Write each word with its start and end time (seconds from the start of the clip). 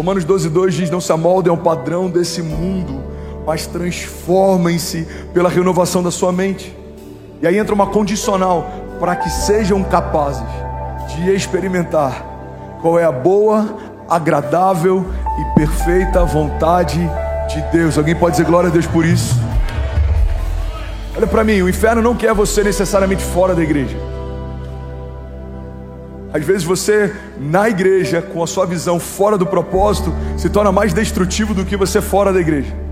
Romanos 0.00 0.24
12, 0.24 0.48
2 0.48 0.74
diz: 0.74 0.90
Não 0.90 0.98
se 0.98 1.12
amoldem 1.12 1.50
ao 1.50 1.58
padrão 1.58 2.08
desse 2.08 2.40
mundo, 2.40 3.02
mas 3.46 3.66
transformem-se 3.66 5.06
pela 5.34 5.50
renovação 5.50 6.02
da 6.02 6.10
sua 6.10 6.32
mente. 6.32 6.74
E 7.42 7.46
aí 7.46 7.58
entra 7.58 7.74
uma 7.74 7.86
condicional 7.86 8.66
para 8.98 9.14
que 9.14 9.28
sejam 9.28 9.84
capazes 9.84 10.42
de 11.14 11.30
experimentar 11.30 12.24
qual 12.80 12.98
é 12.98 13.04
a 13.04 13.12
boa, 13.12 13.76
agradável 14.08 15.04
e 15.38 15.54
perfeita 15.54 16.24
vontade 16.24 16.98
de 17.52 17.60
Deus. 17.70 17.98
Alguém 17.98 18.16
pode 18.16 18.38
dizer 18.38 18.46
glória 18.46 18.70
a 18.70 18.72
Deus 18.72 18.86
por 18.86 19.04
isso? 19.04 19.34
Olha 21.14 21.26
para 21.26 21.44
mim, 21.44 21.60
o 21.60 21.68
inferno 21.68 22.00
não 22.00 22.16
quer 22.16 22.32
você 22.32 22.64
necessariamente 22.64 23.22
fora 23.22 23.54
da 23.54 23.62
igreja. 23.62 23.98
Às 26.32 26.44
vezes 26.44 26.62
você, 26.62 27.14
na 27.38 27.68
igreja, 27.68 28.22
com 28.22 28.42
a 28.42 28.46
sua 28.46 28.64
visão 28.64 29.00
fora 29.00 29.36
do 29.36 29.46
propósito, 29.46 30.14
se 30.36 30.48
torna 30.48 30.70
mais 30.70 30.94
destrutivo 30.94 31.54
do 31.54 31.64
que 31.64 31.76
você 31.76 32.00
fora 32.00 32.32
da 32.32 32.40
igreja. 32.40 32.89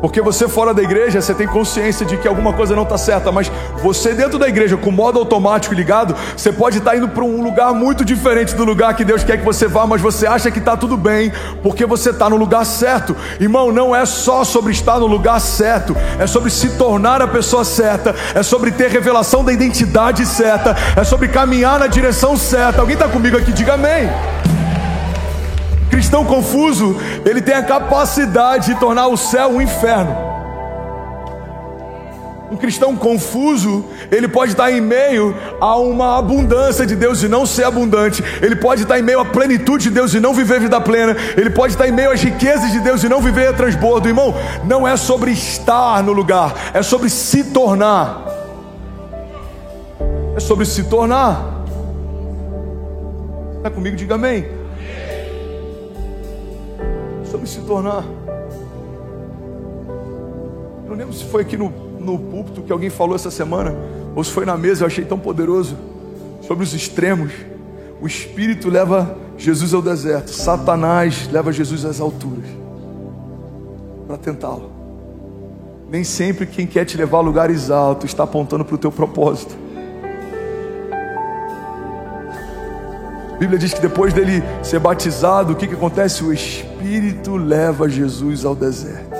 Porque 0.00 0.20
você 0.20 0.48
fora 0.48 0.72
da 0.72 0.82
igreja, 0.82 1.20
você 1.20 1.34
tem 1.34 1.46
consciência 1.46 2.06
de 2.06 2.16
que 2.16 2.28
alguma 2.28 2.52
coisa 2.52 2.76
não 2.76 2.84
está 2.84 2.96
certa, 2.96 3.32
mas 3.32 3.50
você 3.82 4.14
dentro 4.14 4.38
da 4.38 4.48
igreja, 4.48 4.76
com 4.76 4.90
modo 4.90 5.18
automático 5.18 5.74
ligado, 5.74 6.14
você 6.36 6.52
pode 6.52 6.78
estar 6.78 6.92
tá 6.92 6.96
indo 6.96 7.08
para 7.08 7.24
um 7.24 7.42
lugar 7.42 7.74
muito 7.74 8.04
diferente 8.04 8.54
do 8.54 8.64
lugar 8.64 8.94
que 8.94 9.04
Deus 9.04 9.24
quer 9.24 9.38
que 9.38 9.44
você 9.44 9.66
vá, 9.66 9.86
mas 9.86 10.00
você 10.00 10.26
acha 10.26 10.50
que 10.50 10.58
está 10.58 10.76
tudo 10.76 10.96
bem, 10.96 11.32
porque 11.62 11.84
você 11.84 12.10
está 12.10 12.30
no 12.30 12.36
lugar 12.36 12.64
certo. 12.64 13.16
Irmão, 13.40 13.72
não 13.72 13.94
é 13.94 14.06
só 14.06 14.44
sobre 14.44 14.72
estar 14.72 14.98
no 15.00 15.06
lugar 15.06 15.40
certo, 15.40 15.96
é 16.18 16.26
sobre 16.26 16.50
se 16.50 16.70
tornar 16.70 17.20
a 17.20 17.26
pessoa 17.26 17.64
certa, 17.64 18.14
é 18.34 18.42
sobre 18.42 18.70
ter 18.70 18.90
revelação 18.90 19.44
da 19.44 19.52
identidade 19.52 20.24
certa, 20.26 20.76
é 20.96 21.02
sobre 21.02 21.28
caminhar 21.28 21.78
na 21.80 21.86
direção 21.88 22.36
certa. 22.36 22.80
Alguém 22.80 22.94
está 22.94 23.08
comigo 23.08 23.36
aqui? 23.36 23.52
Diga 23.52 23.74
amém. 23.74 24.08
Cristão 25.98 26.24
confuso, 26.24 26.96
ele 27.26 27.42
tem 27.42 27.56
a 27.56 27.62
capacidade 27.64 28.72
de 28.72 28.78
tornar 28.78 29.08
o 29.08 29.16
céu 29.16 29.48
um 29.48 29.60
inferno. 29.60 30.16
Um 32.52 32.56
cristão 32.56 32.94
confuso, 32.94 33.84
ele 34.08 34.28
pode 34.28 34.52
estar 34.52 34.70
em 34.70 34.80
meio 34.80 35.34
a 35.60 35.76
uma 35.76 36.16
abundância 36.16 36.86
de 36.86 36.94
Deus 36.94 37.24
e 37.24 37.28
não 37.28 37.44
ser 37.44 37.64
abundante. 37.64 38.22
Ele 38.40 38.54
pode 38.54 38.82
estar 38.82 38.96
em 38.96 39.02
meio 39.02 39.18
à 39.18 39.24
plenitude 39.24 39.88
de 39.88 39.90
Deus 39.90 40.14
e 40.14 40.20
não 40.20 40.32
viver 40.32 40.60
vida 40.60 40.80
plena. 40.80 41.16
Ele 41.36 41.50
pode 41.50 41.72
estar 41.72 41.88
em 41.88 41.92
meio 41.92 42.12
às 42.12 42.22
riquezas 42.22 42.70
de 42.70 42.78
Deus 42.78 43.02
e 43.02 43.08
não 43.08 43.20
viver 43.20 43.48
a 43.48 43.52
transbordo. 43.52 44.06
Irmão, 44.06 44.32
não 44.64 44.86
é 44.86 44.96
sobre 44.96 45.32
estar 45.32 46.00
no 46.04 46.12
lugar, 46.12 46.54
é 46.72 46.80
sobre 46.80 47.10
se 47.10 47.42
tornar. 47.42 48.24
É 50.36 50.38
sobre 50.38 50.64
se 50.64 50.84
tornar. 50.84 51.64
Está 53.56 53.68
comigo? 53.68 53.96
Diga 53.96 54.14
amém 54.14 54.58
sobre 57.30 57.46
se 57.46 57.60
tornar. 57.60 58.04
Eu 60.86 60.94
lembro 60.94 61.12
se 61.12 61.24
foi 61.24 61.42
aqui 61.42 61.56
no, 61.56 61.70
no 62.00 62.18
púlpito 62.18 62.62
que 62.62 62.72
alguém 62.72 62.90
falou 62.90 63.14
essa 63.14 63.30
semana, 63.30 63.76
ou 64.14 64.24
se 64.24 64.30
foi 64.30 64.46
na 64.46 64.56
mesa, 64.56 64.82
eu 64.82 64.86
achei 64.86 65.04
tão 65.04 65.18
poderoso, 65.18 65.76
sobre 66.42 66.64
os 66.64 66.72
extremos. 66.72 67.32
O 68.00 68.06
Espírito 68.06 68.68
leva 68.68 69.16
Jesus 69.36 69.74
ao 69.74 69.82
deserto, 69.82 70.30
Satanás 70.30 71.28
leva 71.30 71.52
Jesus 71.52 71.84
às 71.84 72.00
alturas 72.00 72.46
para 74.06 74.16
tentá-lo. 74.16 74.70
Nem 75.90 76.02
sempre 76.02 76.46
quem 76.46 76.66
quer 76.66 76.84
te 76.84 76.96
levar 76.96 77.18
a 77.18 77.20
lugares 77.20 77.70
altos 77.70 78.10
está 78.10 78.24
apontando 78.24 78.64
para 78.64 78.74
o 78.74 78.78
teu 78.78 78.90
propósito. 78.90 79.54
A 83.34 83.36
Bíblia 83.38 83.58
diz 83.58 83.72
que 83.72 83.80
depois 83.80 84.12
dele 84.12 84.42
ser 84.62 84.80
batizado, 84.80 85.52
o 85.52 85.56
que, 85.56 85.66
que 85.66 85.74
acontece? 85.74 86.24
O 86.24 86.32
Espírito 86.32 86.67
leva 87.36 87.88
Jesus 87.88 88.44
ao 88.44 88.54
deserto. 88.54 89.16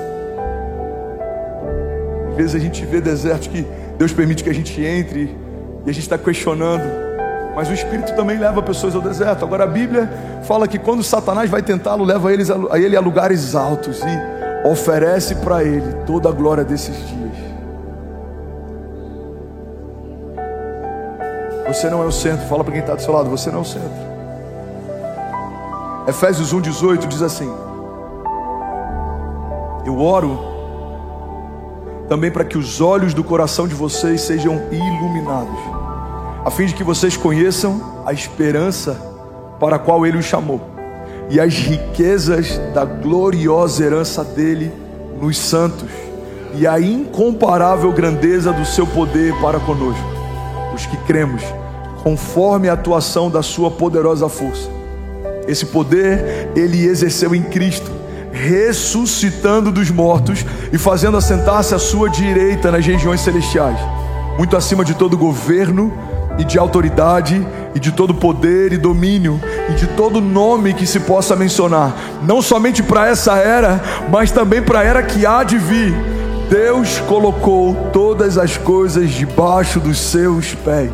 Às 2.29 2.35
vezes 2.35 2.55
a 2.55 2.59
gente 2.59 2.85
vê 2.85 3.01
desertos 3.01 3.47
que 3.47 3.65
Deus 3.97 4.13
permite 4.13 4.43
que 4.43 4.49
a 4.49 4.53
gente 4.53 4.81
entre 4.81 5.35
e 5.85 5.89
a 5.89 5.93
gente 5.93 6.03
está 6.03 6.17
questionando, 6.17 6.83
mas 7.55 7.69
o 7.69 7.73
Espírito 7.73 8.15
também 8.15 8.37
leva 8.37 8.61
pessoas 8.61 8.95
ao 8.95 9.01
deserto. 9.01 9.43
Agora 9.43 9.63
a 9.63 9.67
Bíblia 9.67 10.09
fala 10.43 10.67
que 10.67 10.79
quando 10.79 11.03
Satanás 11.03 11.49
vai 11.49 11.61
tentá-lo, 11.61 12.03
leva 12.05 12.31
eles 12.31 12.49
a, 12.49 12.79
ele 12.79 12.95
a 12.95 13.01
lugares 13.01 13.55
altos 13.55 14.01
e 14.01 14.67
oferece 14.67 15.35
para 15.35 15.63
ele 15.63 15.93
toda 16.05 16.29
a 16.29 16.31
glória 16.31 16.63
desses 16.63 16.95
dias. 16.95 17.19
Você 21.67 21.89
não 21.89 22.01
é 22.01 22.05
o 22.05 22.11
centro. 22.11 22.47
Fala 22.47 22.63
para 22.63 22.73
quem 22.73 22.81
está 22.81 22.95
do 22.95 23.01
seu 23.01 23.13
lado: 23.13 23.29
você 23.29 23.51
não 23.51 23.59
é 23.59 23.61
o 23.61 23.65
centro. 23.65 24.08
Efésios 26.07 26.53
1,18 26.53 27.07
diz 27.07 27.21
assim: 27.21 27.51
Eu 29.85 29.99
oro 29.99 30.39
também 32.07 32.31
para 32.31 32.43
que 32.43 32.57
os 32.57 32.81
olhos 32.81 33.13
do 33.13 33.23
coração 33.23 33.67
de 33.67 33.75
vocês 33.75 34.21
sejam 34.21 34.59
iluminados, 34.71 35.59
a 36.43 36.49
fim 36.49 36.65
de 36.65 36.73
que 36.73 36.83
vocês 36.83 37.15
conheçam 37.15 38.01
a 38.05 38.13
esperança 38.13 38.97
para 39.59 39.75
a 39.75 39.79
qual 39.79 40.05
Ele 40.05 40.17
os 40.17 40.25
chamou 40.25 40.61
e 41.29 41.39
as 41.39 41.53
riquezas 41.53 42.57
da 42.73 42.85
gloriosa 42.85 43.83
herança 43.83 44.23
dele 44.23 44.71
nos 45.21 45.37
santos 45.37 45.89
e 46.55 46.65
a 46.65 46.79
incomparável 46.79 47.91
grandeza 47.91 48.51
do 48.51 48.65
seu 48.65 48.87
poder 48.87 49.39
para 49.39 49.59
conosco, 49.59 50.03
os 50.73 50.87
que 50.87 50.97
cremos, 50.97 51.43
conforme 52.01 52.67
a 52.67 52.73
atuação 52.73 53.29
da 53.29 53.43
sua 53.43 53.69
poderosa 53.69 54.27
força 54.27 54.78
esse 55.49 55.65
poder 55.65 56.51
ele 56.55 56.85
exerceu 56.85 57.33
em 57.33 57.41
Cristo, 57.41 57.91
ressuscitando 58.31 59.71
dos 59.71 59.89
mortos 59.89 60.45
e 60.71 60.77
fazendo 60.77 61.17
assentar-se 61.17 61.73
à 61.73 61.79
sua 61.79 62.09
direita 62.09 62.71
nas 62.71 62.85
regiões 62.85 63.21
celestiais, 63.21 63.79
muito 64.37 64.55
acima 64.55 64.85
de 64.85 64.93
todo 64.93 65.17
governo 65.17 65.91
e 66.37 66.43
de 66.43 66.57
autoridade 66.57 67.45
e 67.73 67.79
de 67.79 67.91
todo 67.91 68.13
poder 68.13 68.71
e 68.71 68.77
domínio 68.77 69.41
e 69.69 69.73
de 69.73 69.87
todo 69.87 70.21
nome 70.21 70.73
que 70.73 70.85
se 70.85 70.99
possa 70.99 71.35
mencionar, 71.35 71.95
não 72.23 72.41
somente 72.41 72.83
para 72.83 73.07
essa 73.07 73.35
era, 73.37 73.81
mas 74.09 74.31
também 74.31 74.61
para 74.61 74.79
a 74.79 74.83
era 74.83 75.03
que 75.03 75.25
há 75.25 75.43
de 75.43 75.57
vir. 75.57 75.93
Deus 76.49 76.99
colocou 77.07 77.75
todas 77.91 78.37
as 78.37 78.57
coisas 78.57 79.11
debaixo 79.11 79.79
dos 79.79 79.99
seus 79.99 80.55
pés 80.55 80.91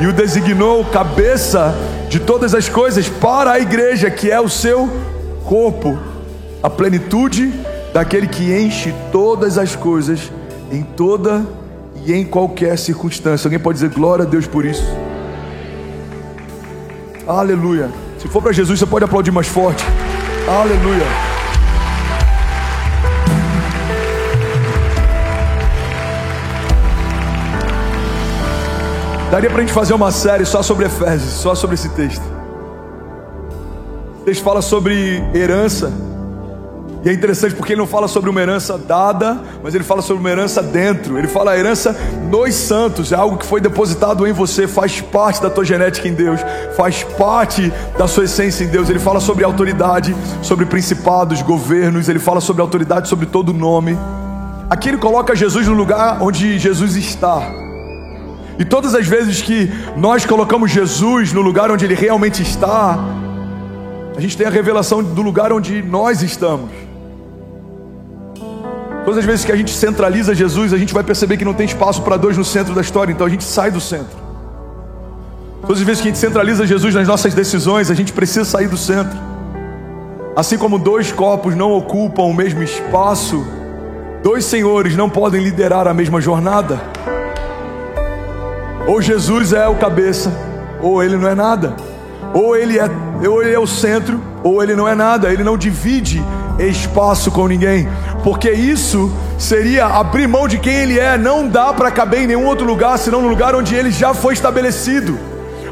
e 0.00 0.06
o 0.06 0.12
designou 0.14 0.84
cabeça 0.86 1.74
de 2.10 2.18
todas 2.18 2.56
as 2.56 2.68
coisas 2.68 3.08
para 3.08 3.52
a 3.52 3.60
igreja, 3.60 4.10
que 4.10 4.28
é 4.32 4.40
o 4.40 4.48
seu 4.48 4.90
corpo, 5.44 5.96
a 6.60 6.68
plenitude 6.68 7.54
daquele 7.94 8.26
que 8.26 8.52
enche 8.52 8.92
todas 9.12 9.56
as 9.56 9.76
coisas 9.76 10.30
em 10.72 10.82
toda 10.82 11.46
e 12.04 12.12
em 12.12 12.24
qualquer 12.24 12.76
circunstância. 12.76 13.46
Alguém 13.46 13.60
pode 13.60 13.76
dizer 13.76 13.90
glória 13.90 14.24
a 14.24 14.28
Deus 14.28 14.44
por 14.44 14.64
isso? 14.64 14.84
Aleluia. 17.28 17.88
Se 18.18 18.26
for 18.26 18.42
para 18.42 18.50
Jesus, 18.50 18.80
você 18.80 18.86
pode 18.86 19.04
aplaudir 19.04 19.30
mais 19.30 19.46
forte. 19.46 19.84
Aleluia. 20.48 21.29
Daria 29.30 29.48
para 29.48 29.58
a 29.58 29.60
gente 29.60 29.72
fazer 29.72 29.94
uma 29.94 30.10
série 30.10 30.44
só 30.44 30.60
sobre 30.60 30.86
Efésios, 30.86 31.34
só 31.34 31.54
sobre 31.54 31.74
esse 31.74 31.88
texto. 31.90 32.24
O 34.20 34.24
texto 34.24 34.42
fala 34.42 34.60
sobre 34.60 35.22
herança. 35.32 35.92
E 37.04 37.08
é 37.08 37.12
interessante 37.12 37.54
porque 37.54 37.74
ele 37.74 37.80
não 37.80 37.86
fala 37.86 38.08
sobre 38.08 38.28
uma 38.28 38.40
herança 38.42 38.76
dada, 38.76 39.40
mas 39.62 39.72
ele 39.72 39.84
fala 39.84 40.02
sobre 40.02 40.20
uma 40.20 40.30
herança 40.30 40.60
dentro. 40.60 41.16
Ele 41.16 41.28
fala 41.28 41.52
a 41.52 41.58
herança 41.58 41.96
nos 42.28 42.54
santos, 42.56 43.12
é 43.12 43.14
algo 43.14 43.38
que 43.38 43.46
foi 43.46 43.60
depositado 43.60 44.26
em 44.26 44.32
você, 44.32 44.66
faz 44.66 45.00
parte 45.00 45.40
da 45.40 45.48
tua 45.48 45.64
genética 45.64 46.08
em 46.08 46.12
Deus, 46.12 46.40
faz 46.76 47.04
parte 47.04 47.72
da 47.96 48.08
sua 48.08 48.24
essência 48.24 48.64
em 48.64 48.68
Deus. 48.68 48.90
Ele 48.90 48.98
fala 48.98 49.20
sobre 49.20 49.44
autoridade, 49.44 50.14
sobre 50.42 50.66
principados, 50.66 51.40
governos, 51.40 52.08
ele 52.08 52.18
fala 52.18 52.40
sobre 52.40 52.62
autoridade, 52.62 53.08
sobre 53.08 53.26
todo 53.26 53.54
nome. 53.54 53.96
Aqui 54.68 54.88
ele 54.88 54.98
coloca 54.98 55.36
Jesus 55.36 55.68
no 55.68 55.74
lugar 55.74 56.20
onde 56.20 56.58
Jesus 56.58 56.96
está. 56.96 57.69
E 58.60 58.64
todas 58.64 58.94
as 58.94 59.06
vezes 59.06 59.40
que 59.40 59.72
nós 59.96 60.26
colocamos 60.26 60.70
Jesus 60.70 61.32
no 61.32 61.40
lugar 61.40 61.70
onde 61.70 61.86
ele 61.86 61.94
realmente 61.94 62.42
está, 62.42 62.98
a 64.14 64.20
gente 64.20 64.36
tem 64.36 64.46
a 64.46 64.50
revelação 64.50 65.02
do 65.02 65.22
lugar 65.22 65.50
onde 65.50 65.80
nós 65.80 66.20
estamos. 66.20 66.70
Todas 69.02 69.20
as 69.20 69.24
vezes 69.24 69.46
que 69.46 69.50
a 69.50 69.56
gente 69.56 69.70
centraliza 69.70 70.34
Jesus, 70.34 70.74
a 70.74 70.76
gente 70.76 70.92
vai 70.92 71.02
perceber 71.02 71.38
que 71.38 71.44
não 71.44 71.54
tem 71.54 71.64
espaço 71.64 72.02
para 72.02 72.18
dois 72.18 72.36
no 72.36 72.44
centro 72.44 72.74
da 72.74 72.82
história, 72.82 73.10
então 73.10 73.26
a 73.26 73.30
gente 73.30 73.44
sai 73.44 73.70
do 73.70 73.80
centro. 73.80 74.18
Todas 75.62 75.78
as 75.78 75.86
vezes 75.86 76.02
que 76.02 76.08
a 76.08 76.10
gente 76.10 76.20
centraliza 76.20 76.66
Jesus 76.66 76.94
nas 76.94 77.08
nossas 77.08 77.32
decisões, 77.32 77.90
a 77.90 77.94
gente 77.94 78.12
precisa 78.12 78.44
sair 78.44 78.68
do 78.68 78.76
centro. 78.76 79.18
Assim 80.36 80.58
como 80.58 80.78
dois 80.78 81.10
corpos 81.10 81.56
não 81.56 81.72
ocupam 81.72 82.24
o 82.24 82.34
mesmo 82.34 82.62
espaço, 82.62 83.42
dois 84.22 84.44
senhores 84.44 84.94
não 84.94 85.08
podem 85.08 85.42
liderar 85.42 85.88
a 85.88 85.94
mesma 85.94 86.20
jornada. 86.20 86.78
Ou 88.86 89.00
Jesus 89.00 89.52
é 89.52 89.68
o 89.68 89.76
cabeça, 89.76 90.32
ou 90.82 91.02
ele 91.02 91.16
não 91.16 91.28
é 91.28 91.34
nada. 91.34 91.74
Ou 92.32 92.56
ele 92.56 92.78
é, 92.78 92.88
ou 93.26 93.42
ele 93.42 93.54
é 93.54 93.58
o 93.58 93.66
centro, 93.66 94.20
ou 94.42 94.62
ele 94.62 94.74
não 94.74 94.88
é 94.88 94.94
nada. 94.94 95.32
Ele 95.32 95.44
não 95.44 95.56
divide 95.56 96.22
espaço 96.58 97.30
com 97.30 97.46
ninguém, 97.46 97.88
porque 98.22 98.50
isso 98.50 99.10
seria 99.38 99.86
abrir 99.86 100.26
mão 100.26 100.46
de 100.46 100.58
quem 100.58 100.74
ele 100.74 100.98
é. 100.98 101.16
Não 101.16 101.48
dá 101.48 101.72
para 101.72 101.90
caber 101.90 102.22
em 102.22 102.26
nenhum 102.26 102.46
outro 102.46 102.66
lugar, 102.66 102.98
senão 102.98 103.22
no 103.22 103.28
lugar 103.28 103.54
onde 103.54 103.74
ele 103.74 103.90
já 103.90 104.12
foi 104.12 104.34
estabelecido. 104.34 105.18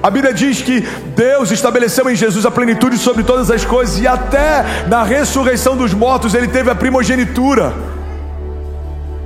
A 0.02 0.10
Bíblia 0.10 0.32
diz 0.32 0.62
que 0.62 0.80
Deus 1.16 1.50
estabeleceu 1.50 2.08
em 2.08 2.14
Jesus 2.14 2.46
a 2.46 2.50
plenitude 2.50 2.96
sobre 2.98 3.24
todas 3.24 3.50
as 3.50 3.64
coisas, 3.64 3.98
e 3.98 4.06
até 4.06 4.64
na 4.86 5.02
ressurreição 5.02 5.76
dos 5.76 5.92
mortos 5.92 6.34
ele 6.34 6.48
teve 6.48 6.70
a 6.70 6.74
primogenitura. 6.74 7.72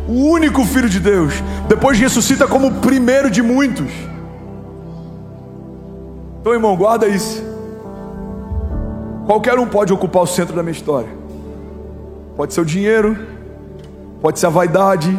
O 0.08 0.30
único 0.30 0.64
filho 0.64 0.88
de 0.88 0.98
Deus, 0.98 1.34
depois 1.68 1.98
ressuscita 1.98 2.46
como 2.46 2.68
o 2.68 2.74
primeiro 2.80 3.30
de 3.30 3.42
muitos. 3.42 3.90
Então, 6.40 6.52
irmão, 6.52 6.76
guarda 6.76 7.06
isso. 7.06 7.42
Qualquer 9.26 9.58
um 9.58 9.66
pode 9.66 9.92
ocupar 9.92 10.22
o 10.22 10.26
centro 10.26 10.56
da 10.56 10.62
minha 10.62 10.72
história. 10.72 11.08
Pode 12.36 12.52
ser 12.52 12.60
o 12.60 12.64
dinheiro, 12.64 13.16
pode 14.20 14.40
ser 14.40 14.46
a 14.46 14.50
vaidade, 14.50 15.16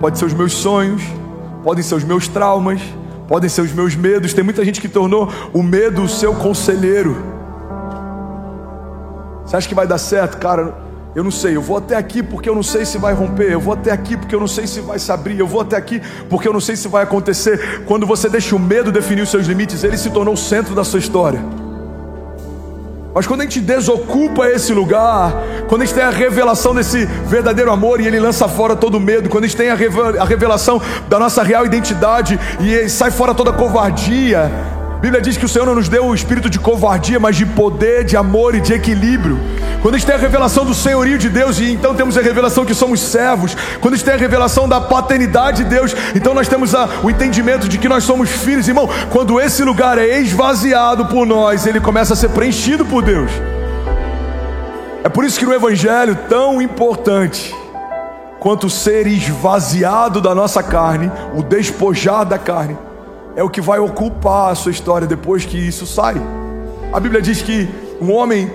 pode 0.00 0.18
ser 0.18 0.26
os 0.26 0.34
meus 0.34 0.52
sonhos, 0.52 1.02
podem 1.64 1.82
ser 1.82 1.96
os 1.96 2.04
meus 2.04 2.28
traumas, 2.28 2.80
podem 3.26 3.48
ser 3.50 3.62
os 3.62 3.72
meus 3.72 3.96
medos. 3.96 4.32
Tem 4.32 4.44
muita 4.44 4.64
gente 4.64 4.80
que 4.80 4.88
tornou 4.88 5.28
o 5.52 5.62
medo 5.62 6.02
o 6.02 6.08
seu 6.08 6.32
conselheiro. 6.34 7.16
Você 9.44 9.56
acha 9.56 9.68
que 9.68 9.74
vai 9.74 9.86
dar 9.86 9.98
certo? 9.98 10.38
Cara, 10.38 10.89
eu 11.14 11.24
não 11.24 11.30
sei. 11.30 11.56
Eu 11.56 11.62
vou 11.62 11.76
até 11.76 11.96
aqui 11.96 12.22
porque 12.22 12.48
eu 12.48 12.54
não 12.54 12.62
sei 12.62 12.84
se 12.84 12.98
vai 12.98 13.12
romper. 13.12 13.50
Eu 13.52 13.60
vou 13.60 13.74
até 13.74 13.90
aqui 13.90 14.16
porque 14.16 14.34
eu 14.34 14.40
não 14.40 14.48
sei 14.48 14.66
se 14.66 14.80
vai 14.80 14.98
se 14.98 15.10
abrir. 15.10 15.38
Eu 15.38 15.46
vou 15.46 15.60
até 15.60 15.76
aqui 15.76 16.00
porque 16.28 16.46
eu 16.46 16.52
não 16.52 16.60
sei 16.60 16.76
se 16.76 16.88
vai 16.88 17.02
acontecer. 17.02 17.82
Quando 17.86 18.06
você 18.06 18.28
deixa 18.28 18.54
o 18.54 18.58
medo 18.58 18.92
definir 18.92 19.22
os 19.22 19.30
seus 19.30 19.46
limites, 19.46 19.82
ele 19.82 19.98
se 19.98 20.10
tornou 20.10 20.34
o 20.34 20.36
centro 20.36 20.74
da 20.74 20.84
sua 20.84 20.98
história. 20.98 21.40
Mas 23.12 23.26
quando 23.26 23.40
a 23.40 23.44
gente 23.44 23.60
desocupa 23.60 24.46
esse 24.46 24.72
lugar, 24.72 25.32
quando 25.68 25.82
a 25.82 25.84
gente 25.84 25.94
tem 25.94 26.04
a 26.04 26.10
revelação 26.10 26.72
desse 26.72 27.04
verdadeiro 27.26 27.72
amor 27.72 28.00
e 28.00 28.06
ele 28.06 28.20
lança 28.20 28.46
fora 28.46 28.76
todo 28.76 29.00
medo, 29.00 29.28
quando 29.28 29.44
a 29.44 29.46
gente 29.48 29.56
tem 29.56 29.68
a 29.68 30.24
revelação 30.24 30.80
da 31.08 31.18
nossa 31.18 31.42
real 31.42 31.66
identidade 31.66 32.38
e 32.60 32.88
sai 32.88 33.10
fora 33.10 33.34
toda 33.34 33.52
covardia, 33.52 34.48
Bíblia 35.00 35.22
diz 35.22 35.38
que 35.38 35.46
o 35.46 35.48
Senhor 35.48 35.64
não 35.64 35.74
nos 35.74 35.88
deu 35.88 36.04
o 36.04 36.14
espírito 36.14 36.50
de 36.50 36.58
covardia, 36.58 37.18
mas 37.18 37.34
de 37.34 37.46
poder, 37.46 38.04
de 38.04 38.18
amor 38.18 38.54
e 38.54 38.60
de 38.60 38.74
equilíbrio. 38.74 39.40
Quando 39.80 39.94
a 39.94 39.98
gente 39.98 40.06
tem 40.06 40.14
a 40.14 40.18
revelação 40.18 40.62
do 40.62 40.74
senhorio 40.74 41.16
de 41.16 41.30
Deus, 41.30 41.58
e 41.58 41.72
então 41.72 41.94
temos 41.94 42.18
a 42.18 42.20
revelação 42.20 42.66
que 42.66 42.74
somos 42.74 43.00
servos. 43.00 43.56
Quando 43.80 43.94
a 43.94 43.96
gente 43.96 44.04
tem 44.04 44.12
a 44.12 44.18
revelação 44.18 44.68
da 44.68 44.78
paternidade 44.78 45.64
de 45.64 45.70
Deus, 45.70 45.96
então 46.14 46.34
nós 46.34 46.48
temos 46.48 46.74
a, 46.74 46.86
o 47.02 47.08
entendimento 47.08 47.66
de 47.66 47.78
que 47.78 47.88
nós 47.88 48.04
somos 48.04 48.28
filhos. 48.28 48.68
Irmão, 48.68 48.90
quando 49.08 49.40
esse 49.40 49.64
lugar 49.64 49.96
é 49.96 50.20
esvaziado 50.20 51.06
por 51.06 51.26
nós, 51.26 51.64
ele 51.64 51.80
começa 51.80 52.12
a 52.12 52.16
ser 52.16 52.28
preenchido 52.28 52.84
por 52.84 53.02
Deus. 53.02 53.30
É 55.02 55.08
por 55.08 55.24
isso 55.24 55.38
que 55.38 55.46
no 55.46 55.54
Evangelho, 55.54 56.14
tão 56.28 56.60
importante 56.60 57.56
quanto 58.38 58.68
ser 58.68 59.06
esvaziado 59.06 60.20
da 60.20 60.34
nossa 60.34 60.62
carne, 60.62 61.10
o 61.34 61.42
despojar 61.42 62.26
da 62.26 62.38
carne, 62.38 62.76
é 63.36 63.42
o 63.42 63.50
que 63.50 63.60
vai 63.60 63.78
ocupar 63.78 64.52
a 64.52 64.54
sua 64.54 64.72
história 64.72 65.06
depois 65.06 65.44
que 65.44 65.56
isso 65.56 65.86
sai. 65.86 66.16
A 66.92 66.98
Bíblia 66.98 67.22
diz 67.22 67.42
que 67.42 67.68
um 68.00 68.12
homem 68.12 68.50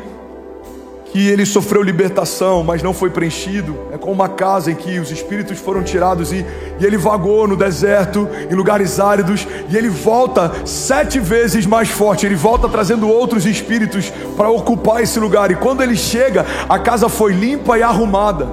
que 1.16 1.30
ele 1.30 1.45
sofreu 1.45 1.81
libertação, 1.81 2.62
mas 2.62 2.83
não 2.83 2.94
foi 2.94 3.10
preenchido, 3.10 3.74
é 3.94 3.98
como 3.98 4.12
uma 4.12 4.27
casa 4.27 4.69
em 4.69 4.75
que 4.75 5.00
os 5.00 5.10
espíritos 5.12 5.57
foram 5.57 5.81
tirados 5.81 6.33
e, 6.33 6.45
e 6.77 6.86
ele 6.86 6.98
vagou 6.98 7.48
no 7.48 7.56
deserto, 7.56 8.27
em 8.51 8.54
lugares 8.54 9.00
áridos, 9.00 9.48
e 9.69 9.77
ele 9.77 9.88
volta 9.88 10.51
sete 10.66 11.18
vezes 11.18 11.66
mais 11.66 11.88
forte, 11.88 12.25
ele 12.25 12.36
volta 12.36 12.68
trazendo 12.68 13.07
outros 13.07 13.45
espíritos 13.45 14.12
para 14.36 14.50
ocupar 14.50 15.01
esse 15.01 15.18
lugar, 15.18 15.50
e 15.51 15.56
quando 15.56 15.81
ele 15.81 15.95
chega, 15.95 16.45
a 16.68 16.77
casa 16.77 17.07
foi 17.07 17.31
limpa 17.31 17.77
e 17.77 17.81
arrumada. 17.81 18.45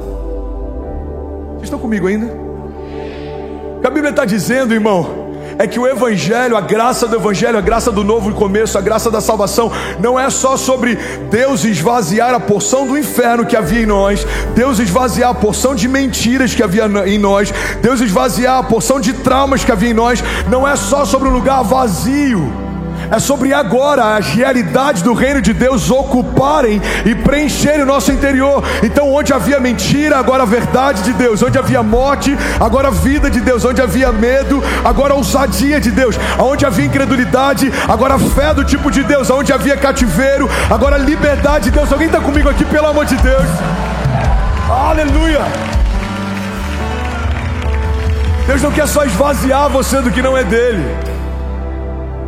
Vocês 1.54 1.64
estão 1.64 1.80
comigo 1.80 2.06
ainda? 2.06 2.26
O 2.26 3.80
que 3.80 3.86
a 3.88 3.90
Bíblia 3.90 4.10
está 4.10 4.24
dizendo, 4.24 4.72
irmão? 4.72 5.21
É 5.58 5.66
que 5.66 5.78
o 5.78 5.87
Evangelho, 5.87 6.56
a 6.56 6.60
graça 6.60 7.06
do 7.06 7.16
Evangelho, 7.16 7.58
a 7.58 7.60
graça 7.60 7.90
do 7.90 8.04
novo 8.04 8.32
começo, 8.32 8.78
a 8.78 8.81
graça 8.81 9.10
da 9.10 9.20
salvação, 9.20 9.70
não 9.99 10.19
é 10.19 10.28
só 10.31 10.56
sobre 10.56 10.96
Deus 11.31 11.64
esvaziar 11.64 12.34
a 12.34 12.40
porção 12.40 12.87
do 12.87 12.99
inferno 12.99 13.46
que 13.46 13.56
havia 13.56 13.82
em 13.82 13.87
nós, 13.87 14.26
Deus 14.54 14.78
esvaziar 14.78 15.31
a 15.31 15.34
porção 15.34 15.75
de 15.75 15.88
mentiras 15.88 16.54
que 16.54 16.62
havia 16.62 16.87
em 17.06 17.19
nós, 17.19 17.52
Deus 17.81 18.00
esvaziar 18.00 18.58
a 18.58 18.62
porção 18.62 19.00
de 19.00 19.12
traumas 19.12 19.64
que 19.64 19.72
havia 19.72 19.90
em 19.90 19.94
nós, 19.94 20.22
não 20.49 20.66
é 20.66 20.76
só 20.76 21.04
sobre 21.04 21.28
um 21.28 21.32
lugar 21.32 21.62
vazio 21.62 22.62
é 23.12 23.19
sobre 23.19 23.53
agora 23.53 24.17
as 24.17 24.26
realidades 24.29 25.03
do 25.03 25.12
reino 25.12 25.43
de 25.43 25.53
Deus 25.53 25.91
ocuparem 25.91 26.81
e 27.05 27.14
preencherem 27.14 27.82
o 27.82 27.87
nosso 27.87 28.11
interior. 28.11 28.64
Então, 28.82 29.12
onde 29.12 29.35
havia 29.35 29.61
mentira, 29.61 30.19
agora 30.19 30.44
a 30.44 30.47
verdade 30.47 31.03
de 31.03 31.12
Deus, 31.12 31.43
onde 31.43 31.59
havia 31.59 31.82
morte, 31.82 32.35
agora 32.59 32.88
a 32.88 32.91
vida 32.91 33.31
de 33.31 33.41
Deus, 33.41 33.67
onde 33.67 33.82
havia 33.82 34.11
medo, 34.11 34.62
agora 34.82 35.12
a 35.12 35.17
ousadia 35.17 35.79
de 35.79 35.91
Deus, 35.91 36.19
onde 36.38 36.64
havia 36.64 36.87
incredulidade, 36.87 37.70
agora 37.87 38.14
a 38.14 38.19
fé 38.19 38.55
do 38.55 38.64
tipo 38.64 38.91
de 38.91 39.03
Deus, 39.03 39.29
onde 39.29 39.53
havia 39.53 39.76
cativeiro, 39.76 40.49
agora 40.70 40.97
a 40.97 40.99
liberdade 40.99 41.65
de 41.65 41.70
Deus. 41.70 41.93
Alguém 41.93 42.06
está 42.06 42.20
comigo 42.20 42.49
aqui, 42.49 42.65
pelo 42.65 42.87
amor 42.87 43.05
de 43.05 43.17
Deus? 43.17 43.44
Aleluia! 44.70 45.43
Deus 48.47 48.62
não 48.62 48.73
quer 48.73 48.88
só 48.88 49.05
esvaziar 49.05 49.69
você 49.69 50.00
do 50.00 50.11
que 50.11 50.23
não 50.23 50.37
é 50.37 50.43
dele. 50.44 51.12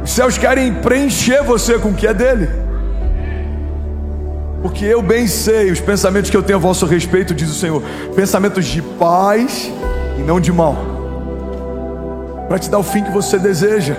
Os 0.05 0.13
céus 0.13 0.37
querem 0.37 0.73
preencher 0.75 1.43
você 1.43 1.79
com 1.79 1.89
o 1.89 1.95
que 1.95 2.07
é 2.07 2.13
dele. 2.13 2.49
Porque 4.61 4.85
eu 4.85 5.01
bem 5.01 5.27
sei 5.27 5.71
os 5.71 5.81
pensamentos 5.81 6.31
que 6.31 6.37
eu 6.37 6.43
tenho 6.43 6.59
a 6.59 6.61
vosso 6.61 6.85
respeito, 6.85 7.35
diz 7.35 7.51
o 7.51 7.55
Senhor, 7.55 7.83
pensamentos 8.15 8.67
de 8.67 8.83
paz 8.83 9.73
e 10.19 10.23
não 10.23 10.39
de 10.39 10.53
mal, 10.53 10.77
para 12.49 12.59
te 12.59 12.71
dar 12.71 12.79
o 12.79 12.83
fim 12.83 13.03
que 13.03 13.11
você 13.11 13.39
deseja. 13.39 13.97